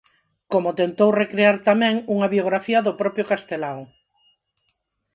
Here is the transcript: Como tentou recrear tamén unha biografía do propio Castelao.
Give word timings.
Como 0.51 0.77
tentou 0.81 1.09
recrear 1.21 1.55
tamén 1.69 1.95
unha 2.13 2.31
biografía 2.35 2.79
do 2.85 2.93
propio 3.01 3.27
Castelao. 3.31 3.81